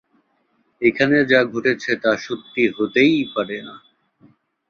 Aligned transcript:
এখানে 0.81 1.17
যা 1.31 1.39
ঘটেছে, 1.53 1.91
তা 2.03 2.11
সত্যি 2.17 2.63
হতেই 2.75 3.17
পারে 3.33 3.57
না। 3.67 3.75